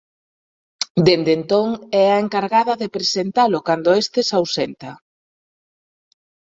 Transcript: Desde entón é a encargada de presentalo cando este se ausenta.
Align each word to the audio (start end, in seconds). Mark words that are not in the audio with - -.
Desde 1.07 1.31
entón 1.39 1.67
é 2.03 2.05
a 2.11 2.21
encargada 2.25 2.73
de 2.81 2.87
presentalo 2.95 3.57
cando 3.67 3.89
este 4.01 4.19
se 4.27 4.33
ausenta. 4.39 4.91